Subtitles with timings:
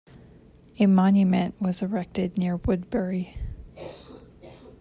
[0.79, 3.37] A monument was erected near Woodbury.